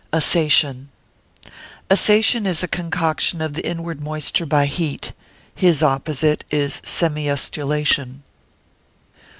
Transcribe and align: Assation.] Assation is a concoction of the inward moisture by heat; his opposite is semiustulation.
Assation.] 0.11 0.89
Assation 1.87 2.47
is 2.47 2.63
a 2.63 2.67
concoction 2.67 3.39
of 3.39 3.53
the 3.53 3.63
inward 3.63 4.01
moisture 4.01 4.47
by 4.47 4.65
heat; 4.65 5.13
his 5.53 5.83
opposite 5.83 6.43
is 6.49 6.81
semiustulation. 6.83 8.23